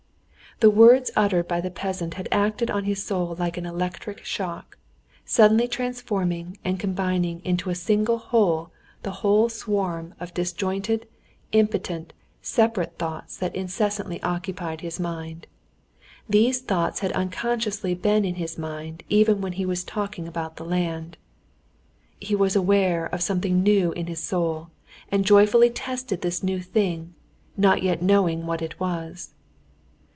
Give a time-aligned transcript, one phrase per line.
[0.59, 4.77] The words uttered by the peasant had acted on his soul like an electric shock,
[5.25, 8.69] suddenly transforming and combining into a single whole
[9.01, 11.07] the whole swarm of disjointed,
[11.51, 15.47] impotent, separate thoughts that incessantly occupied his mind.
[16.29, 20.65] These thoughts had unconsciously been in his mind even when he was talking about the
[20.65, 21.17] land.
[22.19, 24.69] He was aware of something new in his soul,
[25.09, 27.15] and joyfully tested this new thing,
[27.57, 29.33] not yet knowing what it was.